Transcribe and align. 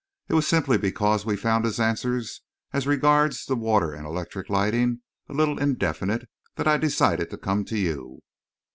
It 0.29 0.33
was 0.33 0.47
simply 0.47 0.79
because 0.79 1.27
we 1.27 1.35
found 1.37 1.63
his 1.63 1.79
answers 1.79 2.41
as 2.73 2.87
regards 2.87 3.45
the 3.45 3.55
water 3.55 3.93
and 3.93 4.03
electric 4.03 4.49
lighting 4.49 5.01
a 5.29 5.33
little 5.33 5.59
indefinite, 5.59 6.27
that 6.55 6.67
I 6.67 6.77
decided 6.77 7.29
to 7.29 7.37
come 7.37 7.63
to 7.65 7.77
you." 7.77 8.21